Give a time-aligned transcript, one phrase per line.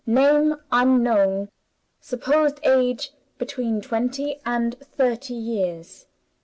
[0.03, 1.49] Name not known.
[1.99, 6.07] Supposed age, between twenty and thirty years.